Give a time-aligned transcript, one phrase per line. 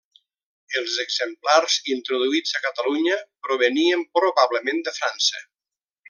[0.79, 3.17] Els exemplars introduïts a Catalunya
[3.49, 5.43] provenien probablement de França.